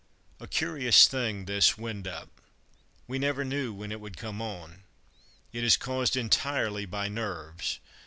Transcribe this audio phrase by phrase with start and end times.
[0.39, 2.41] A curious thing, this "wind up."
[3.07, 4.81] We never knew when it would come on.
[5.53, 7.77] It is caused entirely by nerves.